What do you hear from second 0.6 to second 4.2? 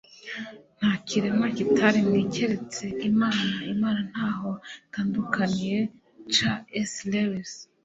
nta kiremwa kitaremwe keretse imana imana